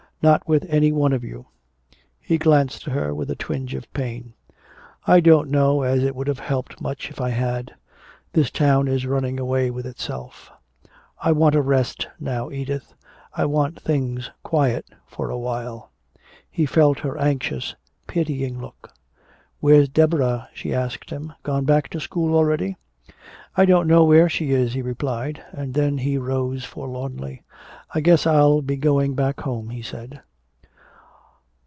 [0.23, 1.47] "Not with any one of you."
[2.19, 4.35] He glanced at her with a twinge of pain.
[5.07, 7.73] "I don't know as it would have helped much if I had.
[8.33, 10.51] This town is running away with itself.
[11.19, 12.93] I want a rest now, Edith,
[13.33, 15.89] I want things quiet for a while."
[16.51, 17.73] He felt her anxious,
[18.05, 18.93] pitying look.
[19.59, 21.33] "Where's Deborah?" she asked him.
[21.41, 22.75] "Gone back to school already?"
[23.57, 25.43] "I don't know where she is," he replied.
[25.51, 27.43] And then he rose forlornly.
[27.93, 30.21] "I guess I'll be going back home," he said.